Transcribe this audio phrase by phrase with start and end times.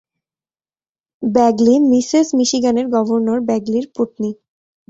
[1.23, 4.31] Bagley, Mrs মিশিগানের গভর্ণর ব্যাগলির পত্নী।